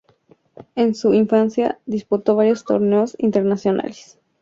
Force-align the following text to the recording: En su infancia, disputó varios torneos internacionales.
En 0.75 0.95
su 0.95 1.13
infancia, 1.13 1.77
disputó 1.85 2.35
varios 2.35 2.65
torneos 2.65 3.15
internacionales. 3.19 4.17